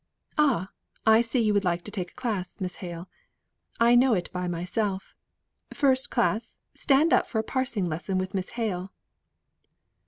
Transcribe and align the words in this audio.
"Ah! 0.35 0.71
I 1.05 1.21
see 1.21 1.41
you 1.43 1.53
would 1.53 1.63
like 1.63 1.83
to 1.83 1.91
take 1.91 2.09
a 2.09 2.13
class, 2.15 2.59
Miss 2.59 2.77
Hale. 2.77 3.07
I 3.79 3.93
know 3.93 4.15
it 4.15 4.31
by 4.31 4.47
myself. 4.47 5.15
First 5.71 6.09
class 6.09 6.57
stand 6.73 7.13
up 7.13 7.27
for 7.27 7.37
a 7.37 7.43
parsing 7.43 7.85
lesson 7.85 8.17
with 8.17 8.33
Miss 8.33 8.49
Hale." 8.57 8.91